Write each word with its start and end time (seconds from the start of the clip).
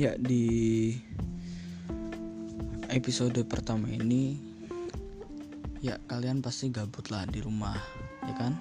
Ya 0.00 0.16
di 0.16 0.96
episode 2.88 3.36
pertama 3.44 3.84
ini 3.92 4.40
ya 5.84 6.00
kalian 6.08 6.40
pasti 6.40 6.72
gabut 6.72 7.12
lah 7.12 7.28
di 7.28 7.44
rumah 7.44 7.76
ya 8.24 8.32
kan? 8.32 8.56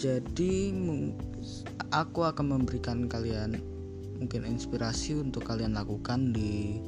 Jadi 0.00 0.72
aku 1.92 2.24
akan 2.24 2.56
memberikan 2.56 3.12
kalian 3.12 3.60
mungkin 4.16 4.48
inspirasi 4.48 5.20
untuk 5.20 5.52
kalian 5.52 5.76
lakukan 5.76 6.32
di 6.32 6.80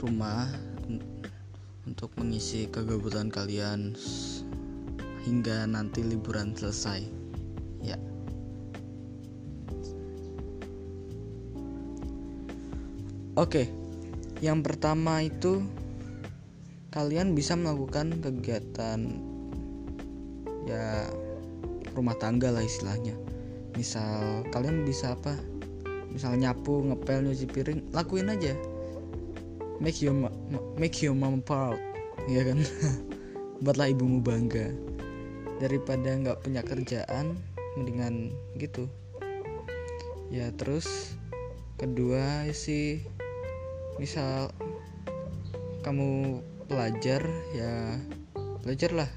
rumah 0.00 0.48
untuk 1.84 2.08
mengisi 2.16 2.72
kegabutan 2.72 3.28
kalian 3.28 3.92
hingga 5.28 5.68
nanti 5.68 6.00
liburan 6.00 6.56
selesai 6.56 7.04
ya 7.84 8.00
Oke, 13.34 13.66
yang 14.38 14.62
pertama 14.62 15.18
itu 15.18 15.58
kalian 16.94 17.34
bisa 17.34 17.58
melakukan 17.58 18.22
kegiatan 18.22 19.18
ya 20.70 21.10
rumah 21.98 22.14
tangga 22.14 22.54
lah 22.54 22.62
istilahnya. 22.62 23.18
Misal 23.74 24.46
kalian 24.54 24.86
bisa 24.86 25.18
apa? 25.18 25.34
Misal 26.14 26.38
nyapu, 26.38 26.86
ngepel, 26.86 27.26
nyuci 27.26 27.50
piring, 27.50 27.90
lakuin 27.90 28.30
aja. 28.30 28.54
Make 29.82 29.98
your 29.98 30.14
make 30.78 31.02
your 31.02 31.18
mom 31.18 31.42
proud, 31.42 31.82
ya 32.30 32.46
kan? 32.46 32.62
Buatlah 33.66 33.90
ibumu 33.90 34.22
bangga. 34.22 34.70
Daripada 35.58 36.14
nggak 36.22 36.38
punya 36.46 36.62
kerjaan, 36.62 37.34
mendingan 37.74 38.30
gitu. 38.62 38.86
Ya 40.30 40.54
terus 40.54 41.18
kedua 41.74 42.46
sih 42.54 43.02
misal 43.98 44.50
kamu 45.84 46.40
pelajar 46.66 47.22
ya 47.54 47.98
belajarlah. 48.64 49.10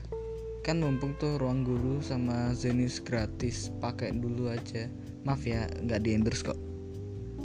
Kan 0.65 0.83
mumpung 0.83 1.15
tuh 1.15 1.39
ruang 1.39 1.63
guru 1.63 2.03
sama 2.03 2.51
Zenis 2.51 2.99
gratis 2.99 3.71
pakai 3.79 4.11
dulu 4.11 4.51
aja. 4.51 4.91
Maaf 5.23 5.47
ya 5.47 5.67
nggak 5.67 6.03
di 6.03 6.09
endorse 6.11 6.43
kok. 6.43 6.59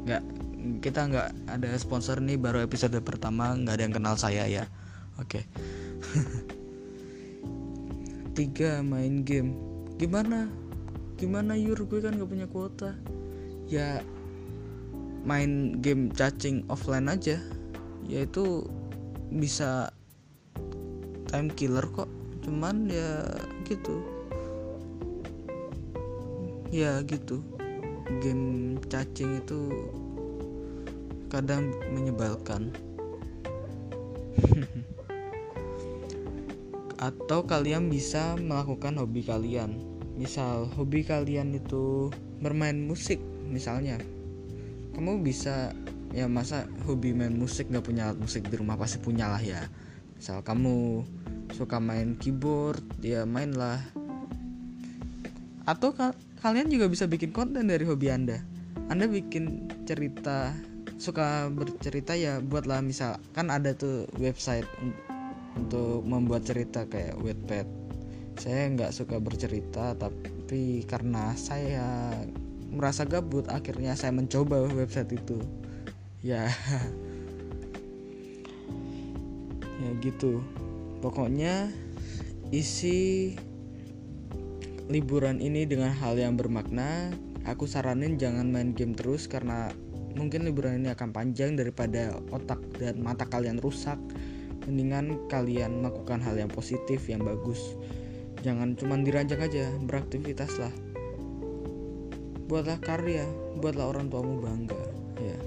Nggak 0.03 0.22
kita 0.83 1.00
nggak 1.10 1.28
ada 1.50 1.70
sponsor 1.78 2.19
nih 2.19 2.38
baru 2.38 2.62
episode 2.66 2.98
pertama 3.03 3.55
nggak 3.55 3.75
ada 3.78 3.83
yang 3.86 3.94
kenal 3.94 4.14
saya 4.19 4.44
ya. 4.50 4.64
Oke. 5.22 5.42
Okay. 5.42 5.44
tiga 8.36 8.80
main 8.80 9.22
game. 9.22 9.55
Gimana? 10.00 10.48
Gimana 11.20 11.55
yur? 11.55 11.78
Gue 11.86 12.00
kan 12.03 12.16
gak 12.16 12.27
punya 12.27 12.48
kuota. 12.48 12.97
Ya 13.69 14.03
main 15.23 15.78
game 15.78 16.11
cacing 16.11 16.67
offline 16.67 17.06
aja 17.06 17.39
yaitu 18.11 18.67
bisa 19.31 19.95
time 21.31 21.48
killer 21.55 21.87
kok. 21.95 22.11
Cuman 22.42 22.91
ya 22.91 23.23
gitu. 23.65 24.03
Ya 26.69 27.00
gitu. 27.06 27.41
Game 28.20 28.77
cacing 28.91 29.41
itu 29.41 29.89
kadang 31.31 31.73
menyebalkan. 31.95 32.75
Atau 37.03 37.48
kalian 37.48 37.89
bisa 37.89 38.37
melakukan 38.37 38.98
hobi 39.00 39.25
kalian. 39.25 39.81
Misal 40.19 40.69
hobi 40.77 41.06
kalian 41.06 41.56
itu 41.56 42.12
bermain 42.43 42.77
musik 42.77 43.23
misalnya 43.48 43.97
kamu 44.92 45.24
bisa 45.24 45.72
ya 46.12 46.28
masa 46.28 46.68
hobi 46.84 47.16
main 47.16 47.32
musik 47.32 47.72
nggak 47.72 47.84
punya 47.88 48.12
alat 48.12 48.20
musik 48.20 48.44
di 48.47 48.56
rumah 48.60 48.76
pasti 48.76 49.00
punya 49.00 49.32
lah 49.32 49.41
ya. 49.41 49.64
Misal 50.16 50.44
kamu 50.44 51.03
suka 51.56 51.80
main 51.80 52.14
keyboard 52.20 52.84
ya 53.00 53.25
mainlah. 53.25 53.81
Atau 55.64 55.97
ka 55.97 56.12
kalian 56.44 56.69
juga 56.69 56.86
bisa 56.92 57.08
bikin 57.08 57.32
konten 57.32 57.66
dari 57.66 57.82
hobi 57.88 58.12
anda. 58.12 58.44
Anda 58.92 59.08
bikin 59.08 59.72
cerita 59.88 60.52
suka 61.00 61.50
bercerita 61.50 62.14
ya 62.14 62.38
buatlah 62.38 62.78
misal 62.78 63.19
kan 63.34 63.50
ada 63.50 63.75
tuh 63.75 64.06
website 64.22 64.69
untuk 65.58 66.04
membuat 66.06 66.47
cerita 66.47 66.86
kayak 66.86 67.19
Wattpad. 67.19 67.66
Saya 68.38 68.70
nggak 68.72 68.92
suka 68.94 69.16
bercerita 69.19 69.97
tapi 69.97 70.84
karena 70.84 71.32
saya 71.36 72.16
merasa 72.72 73.05
gabut 73.05 73.44
akhirnya 73.53 73.93
saya 73.93 74.16
mencoba 74.16 74.65
website 74.72 75.12
itu. 75.12 75.38
Ya. 76.25 76.49
Ya 79.83 79.91
gitu. 79.99 80.38
Pokoknya 81.03 81.75
isi 82.55 83.34
liburan 84.87 85.43
ini 85.43 85.66
dengan 85.66 85.91
hal 85.91 86.15
yang 86.15 86.38
bermakna 86.38 87.11
aku 87.43 87.66
saranin 87.66 88.15
jangan 88.15 88.47
main 88.47 88.78
game 88.78 88.94
terus 88.94 89.27
karena 89.27 89.75
mungkin 90.15 90.47
liburan 90.47 90.87
ini 90.87 90.94
akan 90.94 91.11
panjang 91.11 91.59
daripada 91.59 92.15
otak 92.31 92.62
dan 92.78 93.03
mata 93.03 93.27
kalian 93.27 93.59
rusak. 93.59 93.99
Mendingan 94.71 95.27
kalian 95.27 95.82
melakukan 95.82 96.22
hal 96.22 96.38
yang 96.38 96.47
positif 96.47 97.11
yang 97.11 97.27
bagus. 97.27 97.75
Jangan 98.47 98.78
cuma 98.78 98.94
diranjang 99.03 99.43
aja 99.43 99.66
beraktivitas 99.82 100.62
lah 100.62 100.91
buatlah 102.52 102.84
karya 102.84 103.24
buatlah 103.56 103.88
orang 103.96 104.12
tuamu 104.12 104.44
bangga 104.44 104.84
ya. 105.16 105.38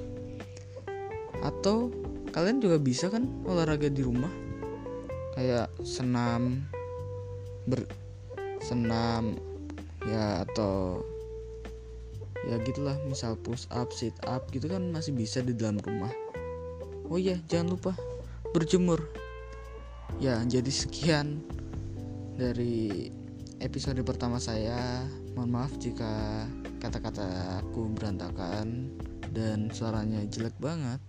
Atau 1.46 1.94
kalian 2.34 2.58
juga 2.58 2.82
bisa 2.82 3.14
kan 3.14 3.30
olahraga 3.46 3.94
di 3.94 4.02
rumah? 4.02 4.34
Kayak 5.38 5.70
senam 5.86 6.66
ber 7.70 7.86
senam 8.58 9.38
ya 10.10 10.42
atau 10.50 11.06
ya 12.50 12.58
gitulah 12.66 12.98
misal 13.06 13.38
push 13.38 13.70
up 13.70 13.94
sit 13.94 14.18
up 14.26 14.50
gitu 14.50 14.66
kan 14.66 14.90
masih 14.90 15.14
bisa 15.14 15.46
di 15.46 15.54
dalam 15.54 15.78
rumah. 15.86 16.10
Oh 17.06 17.22
iya 17.22 17.38
jangan 17.46 17.78
lupa 17.78 17.94
berjemur. 18.50 18.98
Ya 20.18 20.42
jadi 20.42 20.74
sekian 20.74 21.46
dari 22.34 23.14
episode 23.62 24.02
pertama 24.02 24.42
saya. 24.42 25.06
Mohon 25.38 25.52
maaf 25.52 25.74
jika 25.78 26.48
kata-kata 26.86 27.60
aku 27.66 27.90
berantakan 27.98 28.94
dan 29.34 29.74
suaranya 29.74 30.22
jelek 30.30 30.54
banget 30.62 31.02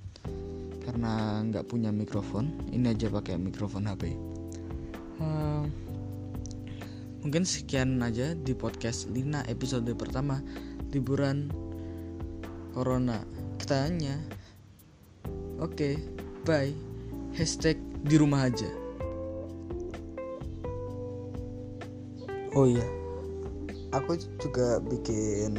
karena 0.82 1.44
nggak 1.44 1.69
punya 1.69 1.92
mikrofon. 1.92 2.48
Ini 2.72 2.97
aja 2.97 3.12
pakai 3.12 3.37
mikrofon 3.37 3.84
HP 3.84 4.37
uh, 5.20 5.25
eh, 5.25 5.62
mungkin 7.25 7.42
sekian 7.42 7.98
aja 8.03 8.37
di 8.37 8.53
podcast 8.54 9.10
Lina 9.10 9.42
episode 9.50 9.88
pertama 9.97 10.41
liburan 10.92 11.50
corona. 12.72 13.20
Katanya 13.60 14.16
oke 15.58 15.75
okay, 15.75 15.94
bye. 16.44 16.72
Hashtag 17.37 17.76
di 18.06 18.16
rumah 18.16 18.48
aja. 18.48 18.70
Oh 22.56 22.64
iya 22.64 23.06
aku 23.96 24.20
juga 24.36 24.76
bikin 24.84 25.56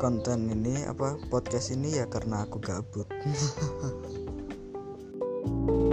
konten 0.00 0.48
ini 0.48 0.86
apa 0.86 1.18
podcast 1.28 1.74
ini 1.74 2.00
ya 2.00 2.06
karena 2.08 2.46
aku 2.46 2.62
gabut. 2.62 3.08